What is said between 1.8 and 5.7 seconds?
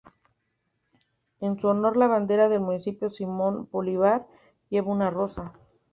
la bandera del Municipio Simón Bolívar, lleva una rosa.